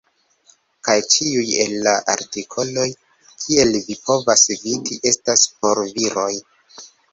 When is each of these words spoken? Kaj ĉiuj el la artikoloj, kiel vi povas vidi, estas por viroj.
Kaj 0.87 0.93
ĉiuj 1.15 1.43
el 1.65 1.75
la 1.87 1.93
artikoloj, 2.13 2.87
kiel 3.45 3.77
vi 3.91 3.99
povas 4.09 4.49
vidi, 4.65 5.01
estas 5.13 5.47
por 5.61 5.85
viroj. 5.95 6.29